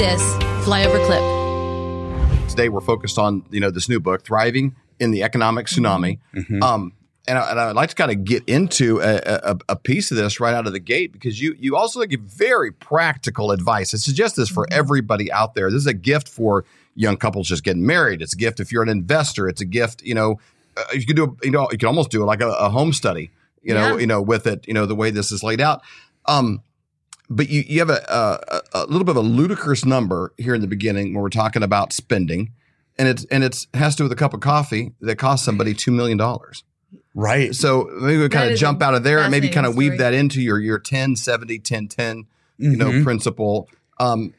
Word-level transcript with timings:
this 0.00 0.22
flyover 0.64 0.98
clip. 1.04 2.48
Today 2.48 2.70
we're 2.70 2.80
focused 2.80 3.18
on 3.18 3.44
you 3.50 3.60
know 3.60 3.70
this 3.70 3.86
new 3.86 4.00
book, 4.00 4.24
Thriving 4.24 4.74
in 4.98 5.10
the 5.10 5.22
Economic 5.22 5.66
Tsunami. 5.66 6.18
Um, 6.62 6.94
and, 7.28 7.36
I, 7.38 7.50
and 7.50 7.60
I'd 7.60 7.76
like 7.76 7.90
to 7.90 7.94
kind 7.94 8.10
of 8.10 8.24
get 8.24 8.42
into 8.48 8.98
a, 9.02 9.20
a, 9.26 9.58
a 9.68 9.76
piece 9.76 10.10
of 10.10 10.16
this 10.16 10.40
right 10.40 10.54
out 10.54 10.66
of 10.66 10.72
the 10.72 10.80
gate 10.80 11.12
because 11.12 11.38
you 11.38 11.54
you 11.58 11.76
also 11.76 12.02
give 12.06 12.20
very 12.22 12.72
practical 12.72 13.52
advice. 13.52 13.92
I 13.92 13.98
suggest 13.98 14.36
this 14.36 14.48
for 14.48 14.66
everybody 14.70 15.30
out 15.30 15.54
there. 15.54 15.70
This 15.70 15.80
is 15.82 15.86
a 15.86 15.92
gift 15.92 16.28
for 16.28 16.64
young 16.94 17.18
couples 17.18 17.46
just 17.46 17.62
getting 17.62 17.84
married. 17.84 18.22
It's 18.22 18.32
a 18.32 18.38
gift 18.38 18.58
if 18.58 18.72
you're 18.72 18.82
an 18.82 18.88
investor. 18.88 19.48
It's 19.50 19.60
a 19.60 19.66
gift. 19.66 20.02
You 20.02 20.14
know, 20.14 20.40
uh, 20.78 20.84
you 20.94 21.04
can 21.04 21.14
do 21.14 21.24
a, 21.24 21.44
you 21.44 21.50
know 21.50 21.68
you 21.70 21.76
can 21.76 21.88
almost 21.88 22.10
do 22.10 22.22
it 22.22 22.24
like 22.24 22.40
a, 22.40 22.48
a 22.48 22.70
home 22.70 22.94
study. 22.94 23.32
You 23.62 23.74
know, 23.74 23.96
Yeah. 23.96 24.00
you 24.00 24.06
know 24.06 24.22
with 24.22 24.46
it. 24.46 24.66
You 24.66 24.72
know 24.72 24.86
the 24.86 24.96
way 24.96 25.10
this 25.10 25.30
is 25.30 25.42
laid 25.42 25.60
out. 25.60 25.82
Um, 26.24 26.62
but 27.30 27.48
you, 27.48 27.62
you 27.66 27.78
have 27.78 27.90
a, 27.90 28.02
a 28.74 28.82
a 28.82 28.86
little 28.86 29.04
bit 29.04 29.12
of 29.12 29.16
a 29.16 29.20
ludicrous 29.28 29.84
number 29.84 30.34
here 30.36 30.54
in 30.54 30.60
the 30.60 30.66
beginning 30.66 31.14
when 31.14 31.22
we're 31.22 31.28
talking 31.30 31.62
about 31.62 31.92
spending, 31.92 32.52
and 32.98 33.08
it's 33.08 33.24
and 33.26 33.44
it's 33.44 33.68
has 33.74 33.94
to 33.94 33.98
do 33.98 34.04
with 34.04 34.12
a 34.12 34.16
cup 34.16 34.34
of 34.34 34.40
coffee 34.40 34.92
that 35.00 35.16
costs 35.16 35.44
somebody 35.46 35.72
two 35.72 35.92
million 35.92 36.18
dollars. 36.18 36.64
Right. 37.14 37.54
So 37.54 37.88
maybe 38.00 38.20
we 38.20 38.28
kind 38.28 38.50
of 38.52 38.58
jump 38.58 38.82
out 38.82 38.94
of 38.94 39.02
there 39.04 39.20
and 39.20 39.30
maybe 39.30 39.48
kind 39.48 39.66
of 39.66 39.76
weave 39.76 39.98
that 39.98 40.12
into 40.14 40.40
your 40.42 40.58
your 40.58 40.78
10 40.78 41.16
70 41.16 41.58
10 41.60 41.88
10 41.88 42.26
you 42.58 42.76
know 42.76 42.90
Mhm. 42.90 43.04
principle. 43.04 43.68
Um, 43.98 44.34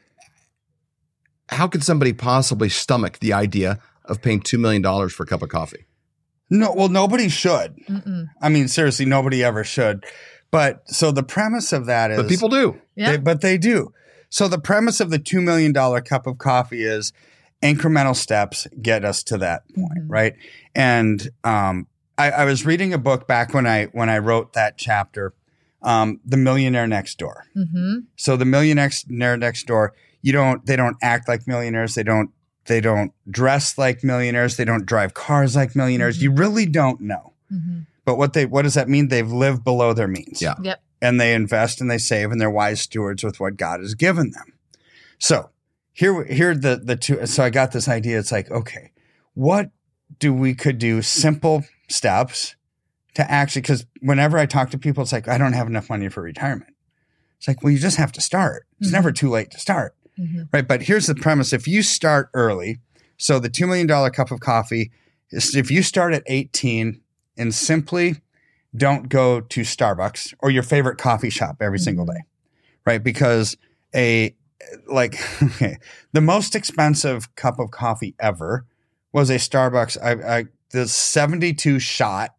how 1.48 1.66
could 1.68 1.84
somebody 1.84 2.12
possibly 2.12 2.68
stomach 2.68 3.18
the 3.18 3.32
idea 3.32 3.78
of 4.04 4.22
paying 4.22 4.40
two 4.40 4.58
million 4.58 4.82
dollars 4.82 5.12
for 5.12 5.22
a 5.22 5.26
cup 5.26 5.42
of 5.42 5.48
coffee? 5.48 5.84
No, 6.50 6.72
well, 6.74 6.88
nobody 6.88 7.28
should. 7.30 7.76
Mm-mm. 7.88 8.28
I 8.40 8.48
mean, 8.50 8.68
seriously, 8.68 9.06
nobody 9.06 9.42
ever 9.42 9.64
should. 9.64 10.04
But 10.52 10.88
so 10.88 11.10
the 11.10 11.22
premise 11.24 11.72
of 11.72 11.86
that 11.86 12.12
is, 12.12 12.18
But 12.18 12.28
people 12.28 12.48
do. 12.48 12.80
Yeah. 12.94 13.12
They, 13.12 13.16
but 13.16 13.40
they 13.40 13.58
do. 13.58 13.92
So 14.28 14.46
the 14.46 14.58
premise 14.60 15.00
of 15.00 15.10
the 15.10 15.18
two 15.18 15.40
million 15.40 15.72
dollar 15.72 16.00
cup 16.00 16.26
of 16.28 16.38
coffee 16.38 16.84
is 16.84 17.12
incremental 17.62 18.14
steps 18.14 18.66
get 18.80 19.04
us 19.04 19.22
to 19.24 19.38
that 19.38 19.62
point, 19.74 19.98
Mhm. 20.04 20.06
right? 20.08 20.34
And 20.74 21.28
um, 21.42 21.86
I, 22.18 22.30
I 22.30 22.44
was 22.44 22.64
reading 22.66 22.92
a 22.94 22.98
book 22.98 23.26
back 23.26 23.52
when 23.54 23.66
I 23.66 23.86
when 23.86 24.08
I 24.10 24.18
wrote 24.18 24.52
that 24.52 24.76
chapter, 24.78 25.32
um, 25.82 26.20
"The 26.24 26.36
Millionaire 26.36 26.86
Next 26.86 27.18
Door." 27.18 27.44
hmm 27.54 28.00
So 28.16 28.36
the 28.36 28.44
millionaire 28.44 28.90
next 29.36 29.66
door, 29.66 29.94
you 30.22 30.32
don't 30.32 30.64
they 30.66 30.76
don't 30.76 30.96
act 31.02 31.28
like 31.28 31.46
millionaires. 31.46 31.94
They 31.94 32.02
don't 32.02 32.30
they 32.66 32.80
don't 32.80 33.12
dress 33.30 33.78
like 33.78 34.04
millionaires. 34.04 34.56
They 34.56 34.64
don't 34.66 34.84
drive 34.86 35.14
cars 35.14 35.56
like 35.56 35.74
millionaires. 35.74 36.22
You 36.22 36.30
really 36.32 36.66
don't 36.66 37.00
know. 37.00 37.32
But 38.04 38.16
what 38.18 38.32
they 38.32 38.46
what 38.46 38.62
does 38.62 38.74
that 38.74 38.88
mean? 38.88 39.08
They've 39.08 39.30
lived 39.30 39.64
below 39.64 39.92
their 39.92 40.08
means. 40.08 40.42
Yeah. 40.42 40.54
Yep. 40.62 40.82
And 41.00 41.20
they 41.20 41.34
invest 41.34 41.80
and 41.80 41.90
they 41.90 41.98
save 41.98 42.30
and 42.30 42.40
they're 42.40 42.50
wise 42.50 42.80
stewards 42.80 43.22
with 43.24 43.40
what 43.40 43.56
God 43.56 43.80
has 43.80 43.94
given 43.94 44.30
them. 44.32 44.52
So 45.18 45.50
here 45.92 46.24
here 46.24 46.54
the 46.54 46.80
the 46.82 46.96
two 46.96 47.24
so 47.26 47.44
I 47.44 47.50
got 47.50 47.72
this 47.72 47.88
idea. 47.88 48.18
It's 48.18 48.32
like, 48.32 48.50
okay, 48.50 48.92
what 49.34 49.70
do 50.18 50.32
we 50.32 50.54
could 50.54 50.78
do 50.78 51.02
simple 51.02 51.64
steps 51.88 52.54
to 53.14 53.30
actually 53.30 53.62
because 53.62 53.86
whenever 54.00 54.38
I 54.38 54.46
talk 54.46 54.70
to 54.70 54.78
people, 54.78 55.02
it's 55.02 55.12
like, 55.12 55.28
I 55.28 55.38
don't 55.38 55.52
have 55.52 55.66
enough 55.66 55.88
money 55.90 56.08
for 56.08 56.22
retirement. 56.22 56.72
It's 57.38 57.46
like, 57.48 57.62
well, 57.62 57.72
you 57.72 57.78
just 57.78 57.96
have 57.98 58.12
to 58.12 58.20
start. 58.20 58.66
It's 58.80 58.88
Mhm. 58.90 58.92
never 58.94 59.12
too 59.12 59.28
late 59.30 59.50
to 59.52 59.58
start. 59.58 59.94
hmm 60.16 60.42
Right. 60.52 60.66
But 60.66 60.82
here's 60.82 61.06
the 61.06 61.14
premise. 61.14 61.52
If 61.52 61.66
you 61.66 61.82
start 61.82 62.30
early, 62.34 62.80
so 63.16 63.38
the 63.38 63.50
$2 63.50 63.66
million 63.66 63.88
cup 64.12 64.30
of 64.30 64.40
coffee 64.40 64.90
is 65.30 65.54
if 65.56 65.70
you 65.70 65.82
start 65.82 66.14
at 66.14 66.22
18 66.26 67.00
and 67.42 67.54
simply 67.54 68.16
don't 68.74 69.08
go 69.10 69.40
to 69.40 69.60
Starbucks 69.60 70.32
or 70.38 70.50
your 70.50 70.62
favorite 70.62 70.96
coffee 70.96 71.28
shop 71.28 71.56
every 71.60 71.78
single 71.78 72.06
day, 72.06 72.20
right? 72.86 73.02
Because 73.04 73.56
a, 73.94 74.34
like, 74.90 75.16
okay, 75.42 75.76
the 76.12 76.20
most 76.22 76.54
expensive 76.56 77.34
cup 77.34 77.58
of 77.58 77.70
coffee 77.70 78.14
ever 78.18 78.64
was 79.12 79.28
a 79.28 79.34
Starbucks, 79.34 79.98
I, 80.02 80.38
I, 80.38 80.44
the 80.70 80.88
72 80.88 81.78
shot 81.80 82.30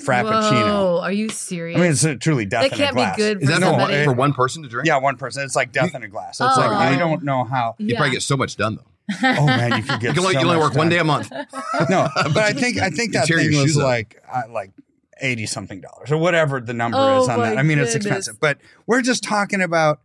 Frappuccino. 0.00 0.64
Whoa, 0.64 1.00
are 1.02 1.12
you 1.12 1.28
serious? 1.28 1.78
I 1.78 1.82
mean, 1.82 1.90
it's 1.92 2.04
uh, 2.04 2.14
truly 2.18 2.46
death 2.46 2.62
That 2.62 2.72
in 2.72 2.78
can't 2.78 2.90
a 2.92 2.94
be 2.94 3.00
glass. 3.02 3.16
good 3.16 3.42
Is 3.42 3.48
that 3.48 3.54
for 3.56 3.60
for, 3.60 3.66
somebody. 3.66 3.94
one, 3.96 4.04
for 4.04 4.12
one 4.12 4.32
person 4.32 4.62
to 4.64 4.68
drink? 4.68 4.86
Yeah, 4.88 4.96
one 4.96 5.16
person. 5.16 5.44
It's 5.44 5.54
like 5.54 5.70
death 5.70 5.94
in 5.94 6.02
a 6.02 6.08
glass. 6.08 6.40
It's 6.40 6.56
Oh. 6.56 6.60
like 6.60 6.70
I 6.70 6.96
don't 6.96 7.22
know 7.22 7.44
how. 7.44 7.76
You 7.78 7.88
yeah. 7.88 7.98
probably 7.98 8.12
get 8.14 8.22
so 8.22 8.36
much 8.36 8.56
done 8.56 8.76
though. 8.76 8.90
Oh 9.22 9.46
man, 9.46 9.76
you 9.76 9.82
could 9.82 9.92
You 10.02 10.08
get. 10.08 10.14
can 10.14 10.18
only, 10.20 10.32
so 10.34 10.40
you 10.40 10.46
only 10.46 10.56
much 10.56 10.64
work 10.70 10.74
one 10.74 10.88
day 10.88 10.98
a 10.98 11.04
month. 11.04 11.30
No, 11.90 12.08
but 12.14 12.38
I 12.38 12.52
think 12.52 12.78
I 12.78 12.90
think 12.90 13.12
that 13.12 13.26
thing 13.26 13.52
was 13.60 13.76
like 13.76 14.22
uh, 14.32 14.42
like 14.50 14.70
eighty 15.20 15.46
something 15.46 15.80
dollars 15.80 16.10
or 16.10 16.16
whatever 16.18 16.60
the 16.60 16.72
number 16.74 16.98
Oh, 16.98 17.22
is 17.22 17.28
on 17.28 17.40
that. 17.40 17.58
I 17.58 17.62
mean, 17.62 17.78
it's 17.78 17.94
expensive, 17.94 18.38
but 18.40 18.58
we're 18.86 19.02
just 19.02 19.22
talking 19.22 19.60
about 19.60 20.00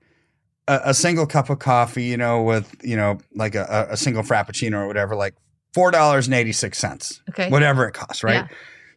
a, 0.68 0.82
a 0.86 0.94
single 0.94 1.26
cup 1.26 1.50
of 1.50 1.60
coffee, 1.60 2.04
you 2.06 2.18
know, 2.18 2.42
with 2.44 2.76
you 2.84 2.96
know 2.98 3.20
like 3.36 3.56
a, 3.56 3.88
a 3.90 3.94
a 3.94 3.98
single 3.98 4.24
frappuccino 4.24 4.74
or 4.84 4.88
whatever, 4.88 5.16
like 5.16 5.36
four 5.74 5.92
dollars 5.92 6.28
and 6.28 6.34
eighty 6.36 6.52
six 6.52 6.78
cents, 6.78 7.22
Okay. 7.30 7.50
whatever 7.50 7.88
it 7.88 7.94
costs, 7.94 8.24
right? 8.24 8.34
Yeah. 8.34 8.48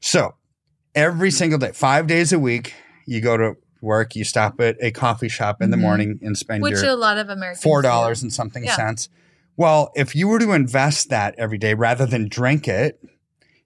So 0.00 0.34
every 0.94 1.30
single 1.30 1.58
day, 1.58 1.72
five 1.72 2.06
days 2.06 2.32
a 2.32 2.38
week, 2.38 2.74
you 3.06 3.20
go 3.20 3.36
to 3.36 3.54
work, 3.80 4.14
you 4.16 4.24
stop 4.24 4.60
at 4.60 4.76
a 4.80 4.90
coffee 4.90 5.28
shop 5.28 5.60
in 5.62 5.70
the 5.70 5.76
Mhm. 5.76 5.80
morning 5.80 6.18
and 6.22 6.36
spend 6.36 6.62
Which 6.62 6.80
your 6.80 6.90
a 6.90 6.94
lot 6.96 7.18
of 7.18 7.28
Americans 7.28 7.62
four 7.62 7.82
dollars 7.82 8.22
and 8.22 8.32
something 8.32 8.64
Yeah. 8.64 8.76
cents. 8.76 9.08
Well, 9.56 9.92
if 9.94 10.14
you 10.16 10.28
were 10.28 10.38
to 10.38 10.52
invest 10.52 11.10
that 11.10 11.34
every 11.38 11.58
day 11.58 11.74
rather 11.74 12.06
than 12.06 12.28
drink 12.28 12.66
it, 12.68 13.02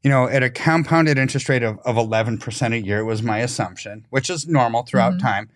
you 0.02 0.10
know, 0.10 0.28
at 0.28 0.42
a 0.42 0.50
compounded 0.50 1.18
interest 1.18 1.48
rate 1.48 1.62
of, 1.62 1.78
of 1.84 1.96
11% 1.96 2.72
a 2.72 2.80
year 2.84 3.04
was 3.04 3.22
my 3.22 3.38
assumption, 3.38 4.06
which 4.10 4.28
is 4.30 4.46
normal 4.46 4.82
throughout 4.82 5.14
Mhm. 5.14 5.20
time. 5.20 5.48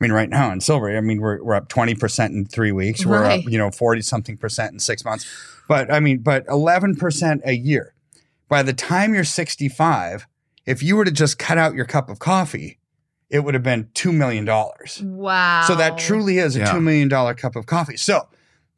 I 0.00 0.04
mean, 0.04 0.12
right 0.12 0.28
now 0.30 0.52
in 0.52 0.60
silver, 0.60 0.96
I 0.96 1.00
mean, 1.00 1.20
we're, 1.20 1.42
we're 1.42 1.54
up 1.54 1.68
20% 1.68 2.32
in 2.32 2.44
three 2.46 2.70
weeks. 2.70 3.04
We're 3.04 3.24
up, 3.24 3.40
you 3.48 3.58
know, 3.58 3.70
40 3.70 4.00
something 4.02 4.36
percent 4.36 4.72
in 4.72 4.78
six 4.78 5.04
months. 5.04 5.26
But 5.66 5.92
I 5.92 5.98
mean, 6.00 6.18
but 6.18 6.46
11% 6.46 7.40
a 7.44 7.52
year. 7.54 7.94
By 8.48 8.62
the 8.62 8.72
time 8.72 9.12
you're 9.14 9.24
65, 9.24 10.26
if 10.64 10.82
you 10.82 10.96
were 10.96 11.04
to 11.04 11.10
just 11.10 11.38
cut 11.38 11.58
out 11.58 11.74
your 11.74 11.84
cup 11.84 12.08
of 12.08 12.18
coffee, 12.20 12.78
it 13.28 13.40
would 13.40 13.54
have 13.54 13.62
been 13.64 13.88
$2 13.94 14.14
million. 14.14 14.46
Wow. 14.46 15.64
So 15.66 15.74
that 15.74 15.98
truly 15.98 16.38
is 16.38 16.56
a 16.56 16.60
Yeah. 16.60 16.72
two 16.72 16.80
million 16.80 17.08
dollar 17.08 17.34
cup 17.34 17.56
of 17.56 17.66
coffee. 17.66 17.96
So 17.98 18.28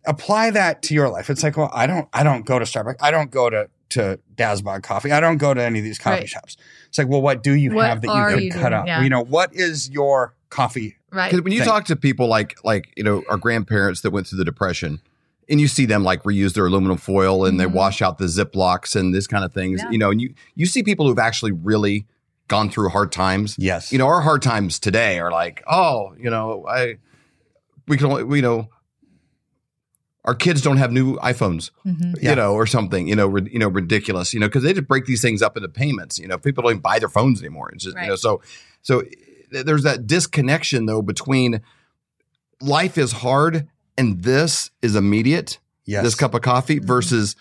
apply 0.06 0.50
that 0.50 0.82
to 0.82 0.94
your 0.94 1.08
life. 1.08 1.28
It's 1.30 1.42
like, 1.42 1.56
well, 1.56 1.70
I 1.72 1.86
don't, 1.86 2.08
I 2.12 2.22
don't 2.22 2.44
go 2.46 2.58
to 2.58 2.64
Starbucks. 2.64 2.96
I 3.00 3.10
don't 3.10 3.30
go 3.30 3.50
to 3.50 3.68
to 3.90 4.20
Dazbog 4.36 4.84
Coffee. 4.84 5.10
I 5.10 5.18
don't 5.18 5.38
go 5.38 5.52
to 5.52 5.60
any 5.60 5.80
of 5.80 5.84
these 5.84 5.98
coffee 5.98 6.20
Right. 6.20 6.28
shops. 6.28 6.56
It's 6.88 6.96
like, 6.96 7.08
well, 7.08 7.20
what 7.20 7.42
do 7.42 7.54
you 7.54 7.72
What 7.72 7.88
have 7.88 8.02
that 8.02 8.08
you 8.30 8.34
could 8.34 8.44
you 8.44 8.50
cut 8.52 8.60
doing? 8.60 8.72
out? 8.74 8.86
Yeah. 8.86 9.02
You 9.02 9.08
know, 9.10 9.24
what 9.24 9.52
is 9.52 9.90
your 9.90 10.34
coffee? 10.48 10.96
right. 11.12 11.28
Because 11.28 11.42
when 11.42 11.52
you 11.52 11.58
thing. 11.58 11.68
talk 11.68 11.86
to 11.86 11.96
people 11.96 12.28
like 12.28 12.56
like 12.64 12.92
you 12.96 13.02
know 13.02 13.24
our 13.28 13.36
grandparents 13.36 14.02
that 14.02 14.12
went 14.12 14.28
through 14.28 14.38
the 14.38 14.44
depression, 14.44 15.00
and 15.48 15.60
you 15.60 15.66
see 15.66 15.86
them 15.86 16.04
like 16.04 16.22
reuse 16.22 16.54
their 16.54 16.66
aluminum 16.66 16.98
foil 16.98 17.44
and 17.44 17.58
they 17.58 17.64
Mhm. 17.64 17.72
wash 17.72 18.00
out 18.00 18.18
the 18.18 18.26
ziplocs 18.26 18.94
and 18.94 19.12
this 19.12 19.26
kind 19.26 19.44
of 19.44 19.52
things, 19.52 19.80
Yeah. 19.82 19.90
you 19.90 19.98
know, 19.98 20.12
and 20.12 20.20
you 20.20 20.34
you 20.54 20.66
see 20.66 20.84
people 20.84 21.08
who've 21.08 21.18
actually 21.18 21.50
really 21.52 22.06
gone 22.46 22.70
through 22.70 22.90
hard 22.90 23.10
times. 23.10 23.56
Yes. 23.58 23.90
You 23.90 23.98
know, 23.98 24.06
our 24.06 24.20
hard 24.20 24.40
times 24.42 24.78
today 24.78 25.18
are 25.18 25.32
like, 25.32 25.64
oh, 25.68 26.14
you 26.16 26.30
know, 26.30 26.64
I 26.68 26.98
we 27.88 27.96
can 27.96 28.06
only 28.06 28.36
you 28.36 28.42
know. 28.42 28.68
Our 30.26 30.34
kids 30.34 30.60
don't 30.60 30.76
have 30.76 30.92
new 30.92 31.16
iPhones, 31.16 31.70
Mhm. 31.86 32.16
Yeah. 32.22 32.30
you 32.30 32.36
know, 32.36 32.52
or 32.52 32.66
something, 32.66 33.08
you 33.08 33.16
know, 33.16 33.26
ri- 33.26 33.48
you 33.50 33.58
know, 33.58 33.68
ridiculous, 33.68 34.34
you 34.34 34.40
know, 34.40 34.48
because 34.48 34.62
they 34.62 34.72
just 34.74 34.86
break 34.86 35.06
these 35.06 35.22
things 35.22 35.40
up 35.40 35.56
into 35.56 35.68
payments. 35.68 36.18
You 36.18 36.28
know, 36.28 36.36
people 36.36 36.62
don't 36.62 36.72
even 36.72 36.82
buy 36.82 36.98
their 36.98 37.08
phones 37.08 37.40
anymore. 37.40 37.70
It's 37.72 37.84
just, 37.84 37.96
you 37.96 38.02
know, 38.02 38.10
Right. 38.10 38.18
so 38.18 38.40
so 38.82 39.02
th- 39.02 39.64
there's 39.64 39.82
that 39.82 40.06
disconnection 40.06 40.86
though 40.86 41.00
between 41.02 41.60
life 42.60 42.98
is 42.98 43.12
hard 43.12 43.66
and 43.96 44.22
this 44.22 44.70
is 44.82 44.94
immediate. 44.94 45.58
yes. 45.86 46.04
This 46.04 46.14
cup 46.14 46.34
of 46.34 46.42
coffee 46.42 46.78
Mhm. 46.80 46.84
versus, 46.84 47.34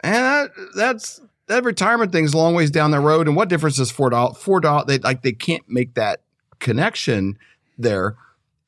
and 0.00 0.14
that, 0.14 0.50
that's 0.74 1.20
that 1.48 1.64
retirement 1.64 2.12
thing's 2.12 2.32
a 2.32 2.36
long 2.38 2.54
ways 2.54 2.70
down 2.70 2.90
the 2.92 3.00
road. 3.00 3.26
And 3.28 3.36
what 3.36 3.48
difference 3.48 3.78
is 3.78 3.90
four 3.90 4.08
dollars? 4.10 4.36
Four 4.38 4.60
dollars? 4.60 4.86
They 4.86 4.98
like 4.98 5.22
they 5.22 5.32
can't 5.32 5.68
make 5.68 5.94
that 5.94 6.20
connection 6.60 7.38
there, 7.78 8.16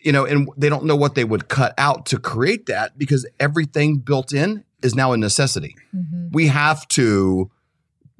you 0.03 0.13
know, 0.13 0.25
and 0.25 0.49
they 0.57 0.69
don't 0.69 0.85
know 0.85 0.97
what 0.97 1.15
they 1.15 1.25
would 1.25 1.49
cut 1.49 1.75
out 1.79 2.07
to 2.07 2.19
create 2.19 2.67
that 2.67 2.99
because 2.99 3.27
everything 3.41 3.99
built 3.99 4.33
in 4.33 4.65
is 4.83 4.95
now 4.95 5.13
a 5.13 5.17
necessity. 5.17 5.77
Mhm. 5.95 6.33
We 6.33 6.49
have 6.49 6.87
to 6.89 7.51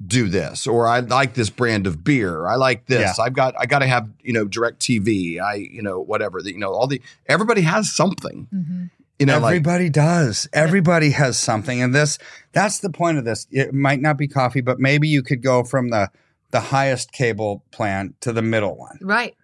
do 0.05 0.27
this 0.27 0.67
or 0.67 0.85
I 0.87 0.99
like 0.99 1.33
this 1.33 1.49
brand 1.49 1.87
of 1.87 2.03
beer. 2.03 2.45
I 2.47 2.55
like 2.55 2.87
this. 2.87 3.19
I've 3.19 3.33
got 3.33 3.55
I 3.57 3.65
got 3.65 3.79
to 3.79 3.87
have, 3.87 4.09
you 4.21 4.33
know, 4.33 4.45
DirecTV. 4.45 5.39
I, 5.39 5.55
you 5.55 5.81
know, 5.81 5.99
whatever. 5.99 6.41
The, 6.41 6.51
you 6.51 6.57
know, 6.57 6.73
all 6.73 6.87
the 6.87 7.01
everybody 7.27 7.61
has 7.61 7.91
something. 7.93 8.47
Mhm. 8.53 8.89
You 9.19 9.27
know, 9.27 9.39
like 9.39 9.51
Everybody 9.51 9.89
does. 9.89 10.49
Everybody 10.51 11.11
has 11.11 11.37
something. 11.39 11.81
And 11.81 11.93
this 11.95 12.17
that's 12.51 12.79
the 12.79 12.89
point 12.89 13.17
of 13.17 13.25
this. 13.25 13.47
It 13.51 13.73
might 13.73 14.01
not 14.01 14.17
be 14.17 14.27
coffee, 14.27 14.61
but 14.61 14.79
maybe 14.79 15.07
you 15.07 15.21
could 15.23 15.41
go 15.41 15.63
from 15.63 15.89
the 15.89 16.09
the 16.51 16.59
highest 16.59 17.11
cable 17.13 17.63
plan 17.71 18.13
to 18.21 18.31
the 18.33 18.41
middle 18.41 18.75
one. 18.77 18.99
Right. 19.01 19.35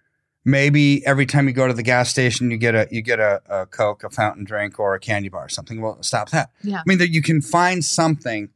Maybe 0.49 1.05
every 1.05 1.25
time 1.25 1.47
you 1.47 1.53
go 1.53 1.67
to 1.67 1.73
the 1.73 1.83
gas 1.83 2.09
station 2.09 2.49
you 2.51 2.57
get 2.57 2.75
a 2.75 2.87
you 2.91 3.01
get 3.01 3.19
a, 3.19 3.41
a 3.49 3.65
coke 3.65 4.03
a 4.03 4.09
fountain 4.09 4.43
drink 4.43 4.79
or 4.79 4.95
a 4.95 4.99
candy 4.99 5.29
bar 5.29 5.45
or 5.45 5.49
something 5.49 5.81
well 5.81 6.01
stop 6.01 6.29
that 6.31 6.49
Yeah. 6.63 6.77
i 6.79 6.83
mean 6.85 6.97
that 6.97 7.09
you 7.09 7.21
can 7.21 7.41
find 7.41 7.83
something 7.85 8.49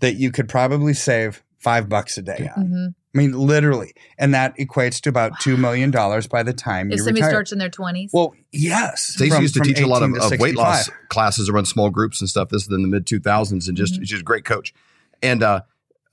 that 0.00 0.14
you 0.16 0.30
could 0.32 0.48
probably 0.48 0.94
save 0.94 1.42
five 1.58 1.88
bucks 1.88 2.16
a 2.18 2.22
day 2.22 2.50
on 2.56 2.66
hmm 2.66 2.86
I 3.14 3.18
mean, 3.20 3.30
literally. 3.30 3.92
And 4.18 4.34
that 4.34 4.56
equates 4.58 5.00
to 5.02 5.08
about 5.08 5.34
$2 5.34 5.56
million 5.56 5.92
by 5.92 6.42
the 6.42 6.52
time 6.52 6.90
If 6.90 6.96
you 6.96 7.04
somebody 7.04 7.20
retire. 7.20 7.30
starts 7.30 7.52
in 7.52 7.58
their 7.60 7.70
20s. 7.70 8.10
well, 8.12 8.34
yes. 8.50 9.04
Stacy 9.04 9.30
From- 9.30 9.42
used 9.42 9.54
to 9.54 9.60
teach 9.60 9.78
a 9.78 9.86
lot 9.86 10.02
of, 10.02 10.16
of 10.16 10.40
weight 10.40 10.56
loss 10.56 10.90
classes 11.10 11.48
around 11.48 11.66
small 11.66 11.90
groups 11.90 12.20
and 12.20 12.28
stuff. 12.28 12.48
This 12.48 12.62
is 12.64 12.72
in 12.72 12.82
the 12.82 12.88
mid 12.88 13.06
2000s, 13.06 13.68
and 13.68 13.76
just 13.76 14.04
she's 14.04 14.18
a 14.18 14.22
great 14.24 14.44
coach. 14.44 14.74
And 15.22 15.44
uh, 15.44 15.60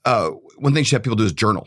uh, 0.04 0.28
one 0.58 0.74
thing 0.74 0.84
she 0.84 0.94
had 0.94 1.02
people 1.02 1.16
do 1.16 1.24
is 1.24 1.32
journal. 1.32 1.66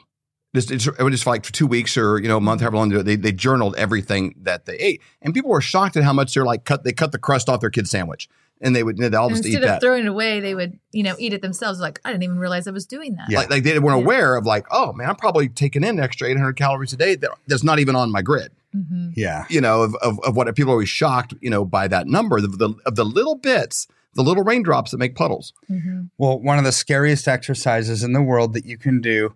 Just, 0.55 0.71
it's, 0.71 0.87
it 0.87 0.99
was 1.03 1.11
just 1.11 1.23
for 1.23 1.29
like 1.29 1.45
for 1.45 1.51
two 1.53 1.67
weeks 1.67 1.95
or 1.97 2.17
you 2.19 2.27
know 2.27 2.37
a 2.37 2.41
month, 2.41 2.61
however 2.61 2.77
long 2.77 2.89
they, 2.89 3.01
they 3.03 3.15
they 3.15 3.31
journaled 3.31 3.75
everything 3.77 4.33
that 4.41 4.65
they 4.65 4.75
ate, 4.77 5.01
and 5.21 5.33
people 5.33 5.51
were 5.51 5.61
shocked 5.61 5.95
at 5.97 6.03
how 6.03 6.13
much 6.13 6.33
they're 6.33 6.45
like 6.45 6.63
cut. 6.65 6.83
They 6.83 6.93
cut 6.93 7.11
the 7.11 7.19
crust 7.19 7.47
off 7.49 7.59
their 7.61 7.69
kid's 7.69 7.91
sandwich, 7.91 8.27
and 8.61 8.75
they 8.75 8.81
would 8.83 8.97
they'd 8.97 9.13
all 9.13 9.29
just 9.29 9.45
Instead 9.45 9.59
eat 9.59 9.63
of 9.63 9.69
that. 9.69 9.81
throwing 9.81 10.05
it 10.05 10.09
away, 10.09 10.39
they 10.39 10.55
would, 10.55 10.79
you 10.91 11.03
know, 11.03 11.15
eat 11.19 11.33
it 11.33 11.41
themselves. 11.41 11.79
Like, 11.79 11.99
I 12.05 12.11
didn't 12.11 12.23
even 12.23 12.37
realize 12.39 12.67
I 12.67 12.71
was 12.71 12.85
doing 12.87 13.15
that. 13.15 13.27
Yeah. 13.29 13.39
Like, 13.39 13.49
like 13.51 13.63
they 13.63 13.77
weren't 13.79 14.01
aware 14.03 14.35
of 14.35 14.45
like, 14.45 14.65
oh 14.71 14.93
man, 14.93 15.09
I'm 15.09 15.15
probably 15.17 15.49
taking 15.49 15.83
in 15.83 15.97
an 15.97 15.99
extra 15.99 16.27
800 16.29 16.53
calories 16.55 16.93
a 16.93 16.97
day 16.97 17.15
that, 17.15 17.31
that's 17.47 17.63
not 17.63 17.79
even 17.79 17.95
on 17.95 18.11
my 18.11 18.21
grid. 18.21 18.51
hmm 18.73 19.09
Yeah. 19.15 19.45
you 19.49 19.59
know, 19.61 19.83
of, 19.83 19.95
of, 19.95 20.19
of 20.23 20.35
what 20.35 20.53
people 20.55 20.71
are 20.71 20.75
always 20.75 20.89
shocked, 20.89 21.33
you 21.41 21.49
know, 21.49 21.65
by 21.65 21.87
that 21.89 22.07
number, 22.07 22.39
the, 22.41 22.47
the, 22.47 22.73
of 22.85 22.95
the 22.95 23.03
little 23.05 23.35
bits, 23.35 23.87
the 24.13 24.23
little 24.23 24.43
raindrops 24.43 24.91
that 24.91 24.97
make 24.99 25.15
puddles. 25.15 25.51
hmm 25.67 26.03
Well, 26.17 26.39
one 26.39 26.57
of 26.57 26.63
the 26.63 26.71
scariest 26.71 27.27
exercises 27.27 28.03
in 28.03 28.13
the 28.13 28.21
world 28.21 28.53
that 28.53 28.65
you 28.65 28.77
can 28.77 29.01
do 29.01 29.33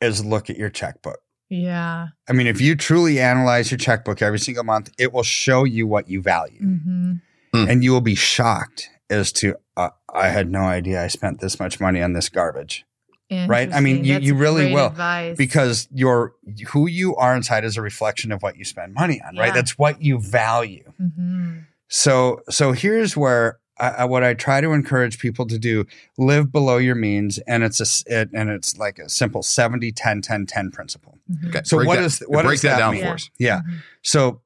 is 0.00 0.24
look 0.24 0.48
at 0.50 0.56
your 0.56 0.70
checkbook. 0.70 1.18
Yeah. 1.50 2.08
I 2.28 2.32
mean, 2.32 2.46
if 2.46 2.60
you 2.60 2.76
truly 2.76 3.18
analyze 3.20 3.70
your 3.70 3.78
checkbook 3.78 4.20
every 4.22 4.38
single 4.38 4.64
month, 4.64 4.90
it 4.98 5.12
will 5.12 5.22
show 5.22 5.64
you 5.64 5.86
what 5.86 6.08
you 6.08 6.20
value. 6.22 6.60
hmm 6.60 7.14
And 7.54 7.82
you 7.82 7.92
will 7.92 8.02
be 8.02 8.14
shocked 8.14 8.90
as 9.10 9.32
to, 9.32 9.56
uh, 9.76 9.88
I 10.14 10.28
had 10.28 10.50
no 10.50 10.60
idea 10.60 11.02
I 11.02 11.06
spent 11.08 11.40
this 11.40 11.58
much 11.58 11.80
money 11.80 12.02
on 12.02 12.12
this 12.12 12.28
garbage. 12.28 12.84
Right? 13.30 13.72
I 13.72 13.80
mean, 13.80 14.04
you- 14.04 14.14
That's 14.14 14.24
you 14.26 14.34
really 14.34 14.72
will, 14.72 14.86
Advice. 14.88 15.36
Because 15.36 15.88
your 15.92 16.32
who 16.68 16.86
you 16.88 17.16
are 17.16 17.34
inside 17.34 17.64
is 17.64 17.76
a 17.76 17.82
reflection 17.82 18.32
of 18.32 18.42
what 18.42 18.56
you 18.56 18.64
spend 18.64 18.94
money 18.94 19.20
on, 19.26 19.36
right? 19.36 19.52
That's 19.54 19.76
what 19.78 20.02
you 20.02 20.18
value. 20.18 20.92
hmm 20.98 21.58
So 21.88 22.42
so 22.50 22.72
here's 22.72 23.16
where 23.16 23.58
I, 23.80 23.88
I, 23.90 24.04
what 24.04 24.24
I 24.24 24.34
try 24.34 24.60
to 24.60 24.72
encourage 24.72 25.18
people 25.18 25.46
to 25.46 25.58
do: 25.58 25.84
live 26.16 26.50
below 26.52 26.76
your 26.78 26.94
means, 26.94 27.38
and 27.46 27.62
it's 27.62 27.80
a 27.80 27.84
s- 27.84 28.04
it, 28.06 28.28
and 28.34 28.50
it's 28.50 28.76
like 28.78 28.98
a 28.98 29.08
simple 29.08 29.42
70 29.42 29.92
10 29.92 30.20
10 30.22 30.46
10 30.46 30.70
principle. 30.70 31.18
hmm 31.28 31.48
Okay. 31.48 31.60
So 31.64 31.76
break 31.78 31.88
what 31.88 31.96
that, 31.96 32.04
is- 32.04 32.18
what 32.26 32.44
break 32.44 32.54
does 32.54 32.62
that, 32.62 32.68
that 32.72 32.78
down 32.78 32.94
mean? 32.94 33.04
for 33.04 33.12
us? 33.14 33.30
Yeah. 33.38 33.60
Mhm. 33.60 33.78
So 34.02 34.40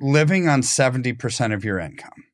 living 0.00 0.48
on 0.48 0.62
70% 0.62 1.52
of 1.54 1.64
your 1.64 1.78
income. 1.78 2.24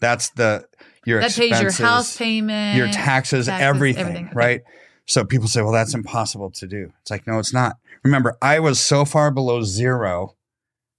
That's 0.00 0.30
the 0.30 0.66
your 1.04 1.20
That 1.20 1.34
pays 1.34 1.60
your 1.60 1.72
house 1.72 2.16
payment, 2.16 2.76
your 2.76 2.86
taxes, 2.88 3.46
taxes, 3.46 3.66
everything, 3.66 4.00
everything. 4.02 4.30
Right? 4.32 4.60
So 5.06 5.24
people 5.24 5.48
say, 5.48 5.60
well, 5.62 5.72
that's 5.72 5.92
impossible 5.94 6.50
to 6.52 6.66
do. 6.66 6.92
It's 7.02 7.10
like, 7.10 7.26
no, 7.26 7.38
it's 7.38 7.52
not. 7.52 7.76
Remember, 8.04 8.36
I 8.40 8.60
was 8.60 8.78
so 8.80 9.04
far 9.04 9.30
below 9.30 9.62
zero. 9.62 10.36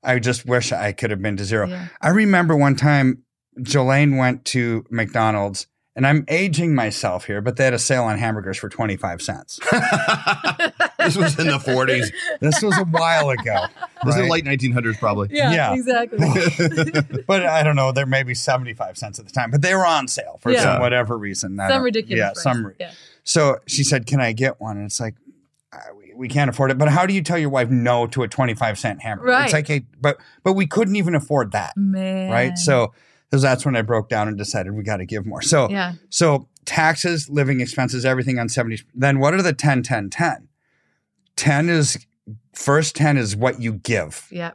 I 0.03 0.19
just 0.19 0.45
wish 0.45 0.71
I 0.71 0.91
could 0.91 1.11
have 1.11 1.21
been 1.21 1.37
to 1.37 1.45
zero. 1.45 1.67
Yeah. 1.67 1.87
I 2.01 2.09
remember 2.09 2.55
one 2.55 2.75
time 2.75 3.23
Jolene 3.59 4.17
went 4.17 4.45
to 4.45 4.85
McDonald's, 4.89 5.67
and 5.95 6.07
I'm 6.07 6.23
aging 6.29 6.73
myself 6.73 7.25
here, 7.25 7.41
but 7.41 7.57
they 7.57 7.65
had 7.65 7.73
a 7.73 7.79
sale 7.79 8.03
on 8.05 8.17
hamburgers 8.17 8.57
for 8.57 8.69
25 8.69 9.21
cents. 9.21 9.59
this 10.99 11.17
was 11.17 11.37
in 11.37 11.47
the 11.47 11.57
40s. 11.57 12.11
This 12.39 12.61
was 12.61 12.77
a 12.77 12.85
while 12.85 13.29
ago. 13.29 13.65
This 14.05 14.15
is 14.15 14.21
the 14.21 14.29
late 14.29 14.45
1900s, 14.45 14.97
probably. 14.99 15.29
Yeah, 15.31 15.51
Yeah. 15.51 15.73
exactly. 15.73 16.19
but 17.27 17.45
I 17.45 17.63
don't 17.63 17.75
know. 17.75 17.91
There 17.91 18.05
may 18.05 18.23
be 18.23 18.33
75 18.33 18.97
cents 18.97 19.19
at 19.19 19.25
the 19.27 19.31
time, 19.33 19.51
but 19.51 19.61
they 19.61 19.75
were 19.75 19.85
on 19.85 20.07
sale 20.07 20.39
for 20.41 20.51
Yeah. 20.51 20.63
some 20.63 20.81
whatever 20.81 21.17
reason. 21.17 21.59
I 21.59 21.69
some 21.69 21.83
ridiculous. 21.83 22.17
Yeah, 22.17 22.31
price. 22.31 22.43
some. 22.43 22.73
Yeah. 22.79 22.91
So 23.23 23.59
she 23.67 23.83
said, 23.83 24.07
"Can 24.07 24.19
I 24.19 24.31
get 24.31 24.59
one?" 24.59 24.77
And 24.77 24.85
it's 24.87 24.99
like, 24.99 25.13
uh, 25.71 25.77
we, 25.95 26.11
we 26.15 26.27
can't 26.27 26.49
afford 26.49 26.71
it. 26.71 26.77
But 26.79 26.89
how 26.89 27.05
do 27.05 27.13
you 27.13 27.21
tell 27.21 27.37
your 27.37 27.49
wife 27.51 27.69
no 27.69 28.07
to 28.07 28.23
a 28.23 28.27
twenty-five 28.27 28.79
cent 28.79 29.01
hamburger? 29.01 29.29
Right. 29.29 29.43
It's 29.43 29.53
like, 29.53 29.67
hey, 29.67 29.85
but 29.99 30.17
but 30.43 30.53
we 30.53 30.65
couldn't 30.65 30.95
even 30.95 31.13
afford 31.13 31.51
that, 31.51 31.73
Man. 31.77 32.31
right? 32.31 32.57
So, 32.57 32.93
so 33.31 33.39
that's 33.39 33.65
when 33.65 33.75
I 33.75 33.81
broke 33.81 34.09
down 34.09 34.27
and 34.27 34.37
decided 34.37 34.73
we 34.73 34.83
got 34.83 34.97
to 34.97 35.05
give 35.05 35.25
more. 35.25 35.41
So, 35.41 35.69
yeah. 35.69 35.93
so 36.09 36.47
taxes, 36.65 37.29
living 37.29 37.61
expenses, 37.61 38.05
everything 38.05 38.39
on 38.39 38.49
seventy. 38.49 38.79
Then 38.93 39.19
what 39.19 39.33
are 39.33 39.41
the 39.41 39.53
10, 39.53 39.83
10, 39.83 40.09
10? 40.09 40.47
10 41.37 41.69
is 41.69 42.05
first 42.53 42.95
ten 42.95 43.17
is 43.17 43.35
what 43.35 43.61
you 43.61 43.73
give. 43.73 44.27
Yeah. 44.31 44.51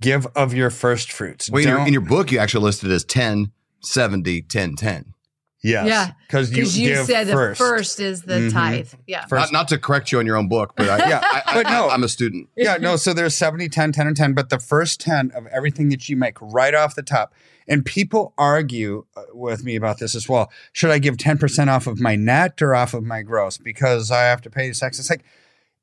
Give 0.00 0.26
of 0.34 0.52
your 0.52 0.70
first 0.70 1.12
fruits. 1.12 1.48
Well, 1.48 1.62
in 1.62 1.68
your, 1.68 1.86
in 1.86 1.92
your 1.92 2.02
book, 2.02 2.32
you 2.32 2.38
actually 2.38 2.64
listed 2.64 2.90
it 2.90 2.94
as 2.94 3.04
10, 3.04 3.52
70, 3.82 4.42
10, 4.42 4.74
10. 4.74 5.14
Yes, 5.62 5.86
Yeah. 5.86 6.10
because 6.26 6.50
you, 6.50 6.64
you, 6.64 6.94
give 6.94 7.06
said 7.06 7.28
first. 7.28 7.58
the 7.58 7.64
first 7.64 8.00
is 8.00 8.22
the 8.22 8.34
Mhm. 8.34 8.52
tithe. 8.52 8.88
Yeah. 9.06 9.26
First- 9.26 9.52
Not, 9.52 9.60
not 9.60 9.68
to 9.68 9.78
correct 9.78 10.12
you 10.12 10.18
on 10.18 10.26
your 10.26 10.36
own 10.36 10.48
book, 10.48 10.74
but 10.76 10.88
I, 10.88 11.08
Yeah, 11.08 11.20
I, 11.22 11.42
I, 11.46 11.54
but 11.62 11.70
no. 11.70 11.88
I, 11.88 11.94
am 11.94 12.02
a 12.04 12.08
student. 12.08 12.48
yeah, 12.56 12.76
no, 12.78 12.96
so 12.96 13.12
there's 13.12 13.34
70, 13.36 13.68
10, 13.68 13.92
10, 13.92 14.06
and 14.06 14.16
10, 14.16 14.32
but 14.34 14.50
the 14.50 14.58
first 14.58 15.00
10 15.00 15.30
of 15.34 15.46
everything 15.46 15.88
that 15.90 16.08
you 16.08 16.16
make 16.16 16.36
right 16.40 16.74
off 16.74 16.94
the 16.94 17.02
top. 17.02 17.34
And 17.68 17.84
people 17.86 18.34
argue 18.36 19.04
uh, 19.16 19.22
with 19.32 19.62
me 19.64 19.76
about 19.76 19.98
this 19.98 20.16
as 20.16 20.28
well. 20.28 20.50
Should 20.72 20.90
I 20.90 20.98
give 20.98 21.16
10% 21.16 21.68
off 21.68 21.86
of 21.86 22.00
my 22.00 22.16
net 22.16 22.60
or 22.60 22.74
off 22.74 22.92
of 22.92 23.04
my 23.04 23.22
gross? 23.22 23.56
Because 23.56 24.10
I 24.10 24.22
have 24.24 24.42
to 24.42 24.50
pay 24.50 24.68
the 24.68 24.74
tax. 24.74 24.98
It's 24.98 25.08
like, 25.08 25.22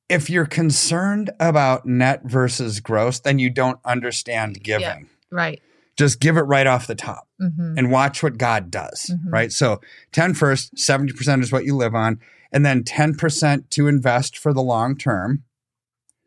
if 0.09 0.29
you're 0.29 0.45
concerned 0.45 1.29
about 1.39 1.85
net 1.85 2.21
versus 2.25 2.79
gross, 2.81 3.19
then 3.19 3.39
you 3.39 3.49
don't 3.49 3.79
understand 3.85 4.61
giving. 4.61 5.07
Right. 5.31 5.61
Just 5.99 6.21
give 6.21 6.37
it 6.37 6.43
right 6.43 6.65
off 6.65 6.87
the 6.87 6.95
top 6.95 7.27
hmm 7.41 7.73
and 7.77 7.91
watch 7.91 8.23
what 8.23 8.37
God 8.37 8.71
does, 8.71 9.11
Mhm. 9.13 9.33
right? 9.33 9.51
So 9.51 9.81
10 10.13 10.33
first, 10.33 10.77
70% 10.77 11.43
is 11.43 11.51
what 11.51 11.65
you 11.65 11.75
live 11.75 11.93
on, 11.93 12.19
and 12.53 12.65
then 12.65 12.85
10% 12.85 13.69
to 13.71 13.87
invest 13.89 14.37
for 14.37 14.53
the 14.53 14.61
long 14.61 14.95
term. 14.95 15.43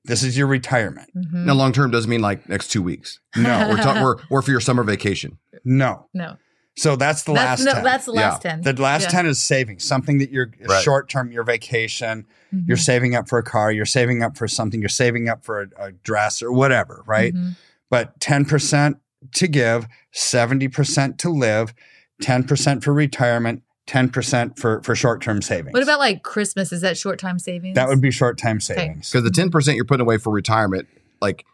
This 0.05 0.23
is 0.23 0.37
your 0.37 0.47
retirement. 0.47 1.09
hmm 1.15 1.47
Now, 1.47 1.55
long 1.55 1.73
term 1.73 1.91
doesn't 1.91 2.11
mean 2.11 2.21
like 2.21 2.47
next 2.51 2.69
two 2.69 2.83
weeks. 2.83 3.19
No, 3.35 3.67
We're 3.71 3.79
talking, 3.79 4.03
we're, 4.03 4.17
or 4.31 4.43
for 4.43 4.51
your 4.51 4.61
summer 4.61 4.83
vacation. 4.85 5.39
no. 5.65 6.07
No. 6.13 6.37
So 6.77 6.97
that's 6.97 7.23
the 7.25 7.33
That's 7.35 7.63
last 7.63 7.65
no. 7.67 7.73
10. 7.75 7.85
That's 7.85 8.05
the 8.07 8.13
last 8.13 8.43
ten. 8.43 8.61
the 8.63 8.73
last 8.83 9.03
Yeah. 9.05 9.09
10 9.09 9.27
is 9.27 9.43
saving 9.43 9.79
something 9.79 10.19
that 10.19 10.31
you're 10.31 10.51
Right. 10.69 10.83
short 10.83 11.09
term, 11.09 11.31
your 11.33 11.45
vacation, 11.45 12.27
Mhm. 12.55 12.67
you're 12.69 12.77
saving 12.79 13.15
up 13.15 13.27
for 13.29 13.39
a 13.39 13.43
car, 13.43 13.71
you're 13.73 13.85
saving 13.87 14.23
up 14.23 14.37
for 14.39 14.47
something, 14.49 14.81
you're 14.81 14.89
saving 14.89 15.29
up 15.31 15.45
for 15.45 15.63
a, 15.63 15.67
a 15.87 15.93
dress 15.93 16.43
or 16.43 16.51
whatever, 16.53 17.03
right? 17.07 17.35
Mhm. 17.35 17.57
But 17.91 18.21
10% 18.21 18.97
to 19.35 19.49
give, 19.49 19.87
70% 20.15 21.19
to 21.19 21.31
live, 21.31 21.75
10% 22.23 22.83
for 22.85 22.93
retirement, 22.93 23.63
10% 23.89 24.59
for, 24.59 24.81
for 24.83 24.95
short 24.95 25.21
term 25.23 25.43
savings. 25.43 25.73
What 25.75 25.83
about 25.83 25.99
like 25.99 26.23
Christmas? 26.23 26.73
Is 26.73 26.81
that 26.83 26.97
short 26.97 27.19
time 27.19 27.39
savings? 27.39 27.75
that? 27.75 27.89
Would 27.89 28.01
be 28.01 28.11
short 28.11 28.39
time 28.39 28.61
savings. 28.61 29.11
Because 29.11 29.25
the 29.25 29.31
10% 29.43 29.75
you're 29.75 29.85
putting 29.85 30.03
away 30.03 30.19
for 30.19 30.33
retirement, 30.33 30.87
like 31.21 31.45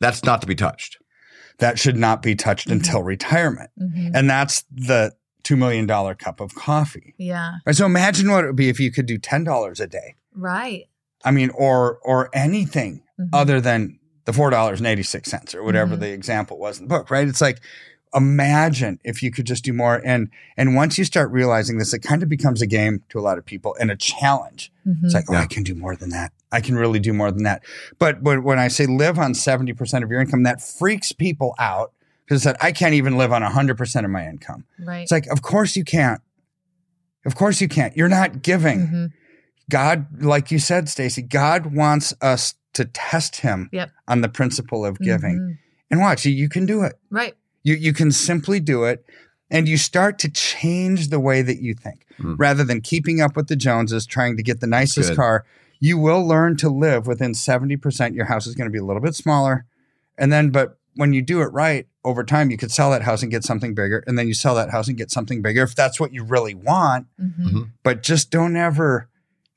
that's 0.00 0.24
not 0.24 0.40
to 0.40 0.46
be 0.46 0.54
touched. 0.54 0.98
That 1.58 1.78
should 1.78 1.96
not 1.96 2.22
be 2.22 2.34
touched 2.34 2.68
Mhm. 2.68 2.72
until 2.72 3.02
retirement. 3.02 3.70
Mhm. 3.80 4.10
And 4.14 4.28
that's 4.28 4.64
the 4.70 5.12
$2 5.44 5.56
million 5.56 5.86
cup 6.16 6.40
of 6.40 6.54
coffee. 6.54 7.14
Yeah. 7.18 7.52
Right, 7.64 7.74
so 7.76 7.86
imagine 7.86 8.30
what 8.30 8.44
it 8.44 8.48
would 8.48 8.56
be 8.56 8.68
if 8.68 8.80
you 8.80 8.90
could 8.90 9.06
do 9.06 9.16
$10 9.18 9.80
a 9.80 9.86
day. 9.86 10.16
Right. 10.34 10.84
I 11.24 11.30
mean, 11.30 11.50
or 11.54 11.98
or 12.04 12.28
anything 12.34 13.02
Mhm. 13.18 13.28
other 13.32 13.60
than 13.60 13.98
the 14.26 14.32
four 14.32 14.50
dollars 14.50 14.78
and 14.80 14.86
eighty 14.86 15.02
six 15.02 15.30
cents 15.30 15.54
or 15.54 15.62
whatever 15.64 15.96
Mhm. 15.96 16.00
the 16.00 16.10
example 16.12 16.58
was 16.58 16.78
in 16.78 16.84
the 16.84 16.88
book, 16.88 17.10
right? 17.10 17.26
It's 17.26 17.40
like 17.40 17.60
imagine 18.14 18.98
if 19.04 19.22
you 19.22 19.30
could 19.30 19.46
just 19.46 19.64
do 19.64 19.72
more. 19.72 20.00
And 20.04 20.28
and 20.56 20.74
once 20.74 20.96
you 20.98 21.04
start 21.04 21.30
realizing 21.30 21.78
this, 21.78 21.92
it 21.92 22.00
kind 22.00 22.22
of 22.22 22.28
becomes 22.28 22.62
a 22.62 22.66
game 22.66 23.02
to 23.10 23.18
a 23.18 23.20
lot 23.22 23.38
of 23.38 23.44
people 23.44 23.76
and 23.80 23.90
a 23.90 23.96
challenge. 23.96 24.72
Mhm. 24.86 25.04
It's 25.04 25.14
like, 25.14 25.24
oh, 25.28 25.34
Yeah. 25.34 25.40
I 25.42 25.46
can 25.46 25.62
do 25.62 25.74
more 25.74 25.96
than 25.96 26.10
that. 26.10 26.32
I 26.52 26.60
can 26.60 26.76
really 26.76 26.98
do 27.00 27.12
more 27.12 27.30
than 27.30 27.42
that. 27.42 27.62
But 27.98 28.22
but 28.22 28.42
when 28.42 28.58
I 28.58 28.68
say 28.68 28.86
live 28.86 29.18
on 29.18 29.34
seventy 29.34 29.72
percent 29.72 30.04
of 30.04 30.10
your 30.10 30.20
income, 30.20 30.44
that 30.44 30.62
freaks 30.62 31.12
people 31.12 31.54
out 31.58 31.92
because 32.24 32.44
that 32.44 32.56
I 32.62 32.72
can't 32.72 32.94
even 32.94 33.16
live 33.18 33.32
on 33.32 33.42
hundred 33.42 33.76
percent 33.76 34.04
of 34.06 34.12
my 34.12 34.26
income. 34.26 34.64
right. 34.84 35.02
It's 35.02 35.12
like, 35.12 35.26
of 35.28 35.42
course 35.42 35.76
you 35.76 35.84
can't. 35.84 36.20
Of 37.24 37.34
course 37.34 37.60
you 37.60 37.68
can't. 37.68 37.96
You're 37.96 38.08
not 38.08 38.42
giving. 38.42 38.78
Mhm. 38.86 39.12
God, 39.70 40.22
like 40.22 40.50
you 40.50 40.58
said, 40.58 40.88
Stacy, 40.88 41.22
God 41.22 41.74
wants 41.74 42.14
us 42.20 42.54
to 42.74 42.84
test 42.84 43.36
him 43.40 43.68
Yep. 43.72 43.90
on 44.06 44.20
the 44.20 44.28
principle 44.28 44.84
of 44.84 44.98
giving. 45.00 45.38
Mhm. 45.38 45.58
And 45.90 46.00
watch, 46.00 46.24
you, 46.26 46.32
you 46.32 46.48
can 46.48 46.66
do 46.66 46.82
it. 46.82 46.98
Right. 47.10 47.34
You 47.62 47.74
you 47.74 47.92
can 47.92 48.12
simply 48.12 48.60
do 48.60 48.84
it 48.84 49.04
and 49.50 49.68
you 49.68 49.76
start 49.76 50.18
to 50.20 50.28
change 50.28 51.08
the 51.08 51.18
way 51.20 51.42
that 51.42 51.60
you 51.62 51.74
think. 51.74 52.04
Mm. 52.18 52.36
Rather 52.38 52.64
than 52.64 52.80
keeping 52.80 53.20
up 53.20 53.34
with 53.36 53.48
the 53.48 53.56
Joneses, 53.56 54.06
trying 54.06 54.36
to 54.36 54.42
get 54.42 54.60
the 54.60 54.66
nicest 54.66 55.10
Good. 55.10 55.16
car, 55.16 55.44
you 55.80 55.98
will 55.98 56.24
learn 56.26 56.56
to 56.58 56.68
live 56.70 57.06
within 57.06 57.32
70%. 57.34 58.14
Your 58.14 58.26
house 58.26 58.46
is 58.46 58.54
going 58.54 58.66
to 58.66 58.72
be 58.72 58.78
a 58.78 58.84
little 58.84 59.02
bit 59.02 59.14
smaller. 59.14 59.64
And 60.18 60.32
then 60.32 60.50
but 60.50 60.78
when 60.94 61.12
you 61.12 61.22
do 61.22 61.40
it 61.42 61.52
right, 61.52 61.86
over 62.04 62.24
time 62.24 62.50
you 62.50 62.56
could 62.56 62.70
sell 62.70 62.90
that 62.90 63.02
house 63.02 63.22
and 63.22 63.30
get 63.30 63.42
something 63.44 63.74
bigger 63.74 64.02
and 64.06 64.18
then 64.18 64.28
you 64.28 64.34
sell 64.34 64.54
that 64.54 64.70
house 64.70 64.86
and 64.88 64.96
get 64.96 65.10
something 65.10 65.42
bigger 65.42 65.62
if 65.62 65.74
that's 65.74 65.98
what 66.00 66.12
you 66.12 66.22
really 66.24 66.54
want 66.54 67.06
Mhm. 67.20 67.70
but 67.82 68.02
just 68.02 68.30
don't 68.30 68.56
ever 68.56 69.08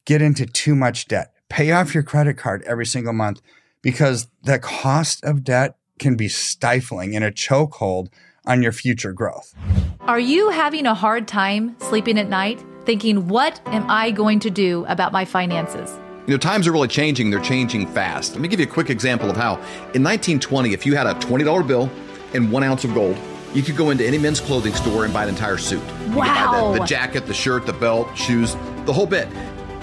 get 0.10 0.24
into 0.24 0.44
too 0.44 0.74
much 0.74 1.08
debt. 1.08 1.32
Pay 1.50 1.72
off 1.72 1.94
your 1.94 2.02
credit 2.02 2.36
card 2.36 2.64
every 2.64 2.86
single 2.86 3.14
month 3.14 3.42
because 3.84 4.28
the 4.42 4.58
cost 4.58 5.24
of 5.24 5.44
debt 5.44 5.76
can 6.00 6.16
be 6.16 6.28
stifling 6.28 7.16
and 7.16 7.24
a 7.24 7.32
chokehold 7.32 8.08
on 8.44 8.64
your 8.64 8.72
future 8.72 9.14
growth. 9.14 9.54
Are 10.02 10.20
you 10.20 10.50
having 10.50 10.88
a 10.88 10.96
hard 10.96 11.28
time 11.28 11.76
sleeping 11.80 12.18
at 12.18 12.28
night, 12.28 12.60
thinking, 12.86 13.28
what 13.28 13.62
am 13.68 13.86
I 13.88 14.10
going 14.10 14.40
to 14.40 14.50
do 14.50 14.84
about 14.88 15.12
my 15.12 15.26
finances? 15.26 15.96
You 16.26 16.34
know, 16.34 16.40
times 16.40 16.66
are 16.66 16.72
really 16.72 16.88
changing. 16.88 17.30
They're 17.30 17.40
changing 17.40 17.86
fast. 17.86 18.32
Let 18.32 18.42
me 18.42 18.48
give 18.48 18.60
you 18.60 18.66
a 18.66 18.70
quick 18.70 18.90
example 18.90 19.30
of 19.30 19.38
how. 19.38 19.58
In 19.94 20.02
1920, 20.04 20.74
if 20.74 20.88
you 20.88 20.96
had 20.96 21.06
a 21.06 21.14
$20 21.16 21.68
bill 21.68 21.88
and 22.34 22.52
one 22.52 22.64
ounce 22.64 22.84
of 22.84 22.96
gold, 22.96 23.16
you 23.54 23.62
could 23.62 23.78
go 23.78 23.92
into 23.92 24.06
any 24.08 24.18
men's 24.18 24.40
clothing 24.40 24.74
store 24.74 25.06
and 25.06 25.14
buy 25.14 25.24
an 25.24 25.30
entire 25.30 25.58
suit. 25.58 25.84
You 25.84 26.06
could 26.06 26.16
buy 26.16 26.26
Wow. 26.26 26.74
the, 26.74 26.80
the 26.80 26.86
jacket, 26.86 27.28
the 27.28 27.34
shirt, 27.36 27.68
the 27.68 27.74
belt, 27.74 28.08
shoes, 28.18 28.56
the 28.86 28.94
whole 28.94 29.06
bit. 29.08 29.28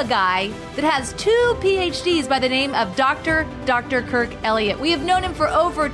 a 0.00 0.04
guy 0.04 0.48
that 0.76 0.84
has 0.84 1.12
two 1.12 1.54
PhDs 1.60 2.26
by 2.26 2.38
the 2.38 2.48
name 2.48 2.74
of 2.74 2.96
Dr. 2.96 3.46
Dr. 3.66 4.00
Kirk 4.00 4.34
Elliott. 4.44 4.80
We 4.80 4.90
have 4.92 5.04
known 5.04 5.22
him 5.22 5.34
for 5.34 5.46
over 5.46 5.90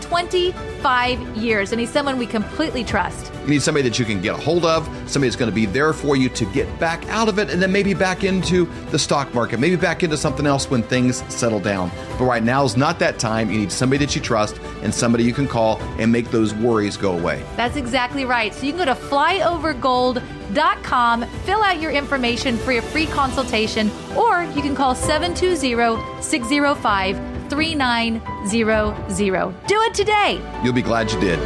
25 0.76 1.36
years, 1.36 1.72
and 1.72 1.80
he's 1.80 1.90
someone 1.90 2.16
we 2.18 2.26
completely 2.26 2.84
trust. 2.84 3.32
You 3.42 3.48
need 3.48 3.62
somebody 3.62 3.88
that 3.88 3.98
you 3.98 4.04
can 4.04 4.20
get 4.20 4.34
a 4.34 4.38
hold 4.38 4.64
of, 4.64 4.84
somebody 5.08 5.28
that's 5.28 5.36
going 5.36 5.50
to 5.50 5.54
be 5.54 5.66
there 5.66 5.92
for 5.92 6.16
you 6.16 6.28
to 6.30 6.44
get 6.46 6.66
back 6.78 7.06
out 7.08 7.28
of 7.28 7.38
it, 7.38 7.50
and 7.50 7.60
then 7.62 7.70
maybe 7.72 7.94
back 7.94 8.24
into 8.24 8.66
the 8.90 8.98
stock 8.98 9.32
market, 9.34 9.60
maybe 9.60 9.76
back 9.76 10.02
into 10.02 10.16
something 10.16 10.46
else 10.46 10.68
when 10.70 10.82
things 10.82 11.22
settle 11.32 11.60
down. 11.60 11.90
But 12.18 12.24
right 12.24 12.42
now 12.42 12.64
is 12.64 12.76
not 12.76 12.98
that 12.98 13.18
time. 13.18 13.50
You 13.50 13.58
need 13.58 13.72
somebody 13.72 14.04
that 14.04 14.14
you 14.14 14.20
trust 14.22 14.60
and 14.82 14.94
somebody 14.94 15.24
you 15.24 15.32
can 15.32 15.48
call 15.48 15.80
and 15.98 16.12
make 16.12 16.30
those 16.30 16.54
worries 16.54 16.96
go 16.96 17.16
away. 17.16 17.42
That's 17.56 17.76
exactly 17.76 18.24
right. 18.24 18.54
So 18.54 18.66
you 18.66 18.72
can 18.72 18.78
go 18.78 18.86
to 18.86 18.94
flyovergold.com, 18.94 21.26
fill 21.44 21.62
out 21.62 21.80
your 21.80 21.92
information 21.92 22.56
for 22.58 22.72
your 22.72 22.82
free 22.82 23.06
consultation, 23.06 23.90
or 24.16 24.42
you 24.54 24.62
can 24.62 24.74
call 24.74 24.94
720 24.94 26.22
605 26.22 27.35
3900. 27.48 29.66
Do 29.66 29.82
it 29.82 29.94
today. 29.94 30.40
You'll 30.62 30.72
be 30.72 30.82
glad 30.82 31.12
you 31.12 31.20
did. 31.20 31.38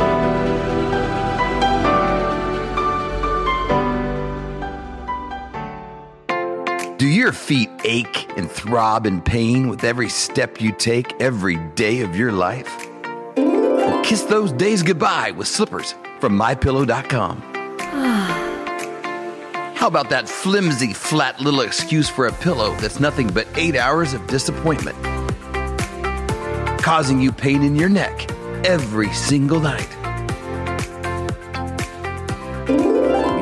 Do 7.00 7.08
your 7.08 7.32
feet 7.32 7.70
ache 7.84 8.28
and 8.36 8.50
throb 8.50 9.06
in 9.06 9.22
pain 9.22 9.68
with 9.68 9.84
every 9.84 10.10
step 10.10 10.60
you 10.60 10.70
take 10.70 11.18
every 11.18 11.56
day 11.74 12.02
of 12.02 12.14
your 12.14 12.30
life? 12.30 12.86
Well, 13.36 14.04
kiss 14.04 14.24
those 14.24 14.52
days 14.52 14.82
goodbye 14.82 15.30
with 15.30 15.48
slippers 15.48 15.94
from 16.20 16.38
mypillow.com. 16.38 17.40
How 19.74 19.86
about 19.86 20.10
that 20.10 20.28
flimsy, 20.28 20.92
flat 20.92 21.40
little 21.40 21.62
excuse 21.62 22.10
for 22.10 22.26
a 22.26 22.32
pillow 22.32 22.76
that's 22.76 23.00
nothing 23.00 23.28
but 23.28 23.48
eight 23.56 23.76
hours 23.76 24.12
of 24.12 24.26
disappointment? 24.26 24.98
Causing 26.82 27.20
you 27.20 27.30
pain 27.30 27.62
in 27.62 27.76
your 27.76 27.88
neck 27.90 28.30
every 28.64 29.12
single 29.12 29.60
night. 29.60 29.88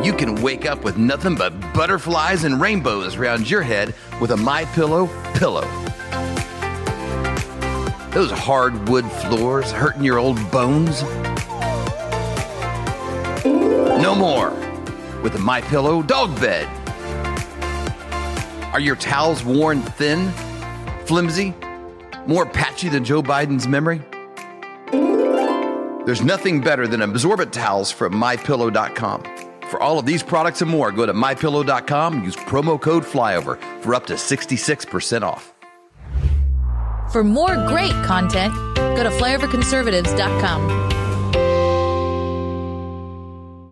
You 0.05 0.13
can 0.13 0.43
wake 0.43 0.67
up 0.67 0.83
with 0.83 0.97
nothing 0.97 1.37
but 1.37 1.51
butterflies 1.73 2.45
and 2.45 2.61
rainbows 2.61 3.17
around 3.17 3.49
your 3.49 3.63
head 3.63 3.95
with 4.21 4.33
a 4.33 4.37
My 4.37 4.65
Pillow 4.67 5.07
pillow. 5.35 5.63
Those 8.11 8.33
hardwood 8.33 9.11
floors 9.13 9.71
hurting 9.71 10.03
your 10.03 10.19
old 10.19 10.39
bones? 10.51 11.03
No 13.45 14.15
more 14.17 14.51
with 15.23 15.37
a 15.37 15.41
My 15.41 15.61
Pillow 15.61 16.03
dog 16.03 16.35
bed. 16.41 16.67
Are 18.73 18.81
your 18.81 18.97
towels 18.97 19.45
worn 19.45 19.81
thin, 19.83 20.31
flimsy, 21.07 21.55
more 22.29 22.47
patchy 22.47 22.89
than 22.89 23.05
Joe 23.05 23.23
Biden's 23.23 23.67
memory? 23.67 24.01
There's 26.07 26.23
nothing 26.23 26.61
better 26.61 26.87
than 26.87 27.03
absorbent 27.03 27.53
towels 27.53 27.91
from 27.91 28.15
mypillow.com. 28.15 29.25
For 29.69 29.83
all 29.83 29.99
of 29.99 30.07
these 30.07 30.23
products 30.23 30.63
and 30.63 30.71
more, 30.71 30.91
go 30.93 31.05
to 31.05 31.13
mypillow.com 31.13 32.25
use 32.25 32.37
promo 32.37 32.81
code 32.81 33.05
FLYOVER 33.05 33.83
for 33.83 33.95
up 33.95 34.07
to 34.07 34.15
66% 34.15 35.23
off. 35.23 35.53
For 37.13 37.25
more 37.25 37.57
great 37.67 37.93
content, 38.05 38.55
go 38.77 39.03
to 39.03 39.11
flyoverconservatives.com. 39.11 40.88